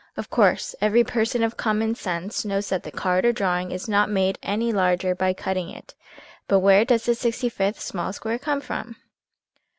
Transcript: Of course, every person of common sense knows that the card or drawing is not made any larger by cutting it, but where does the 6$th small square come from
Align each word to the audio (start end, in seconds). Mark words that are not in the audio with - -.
Of 0.17 0.31
course, 0.31 0.73
every 0.81 1.03
person 1.03 1.43
of 1.43 1.57
common 1.57 1.93
sense 1.93 2.43
knows 2.43 2.69
that 2.69 2.81
the 2.81 2.89
card 2.89 3.23
or 3.23 3.31
drawing 3.31 3.69
is 3.71 3.87
not 3.87 4.09
made 4.09 4.39
any 4.41 4.73
larger 4.73 5.13
by 5.13 5.31
cutting 5.35 5.69
it, 5.69 5.93
but 6.47 6.57
where 6.61 6.83
does 6.83 7.05
the 7.05 7.11
6$th 7.11 7.75
small 7.75 8.11
square 8.11 8.39
come 8.39 8.61
from 8.61 8.95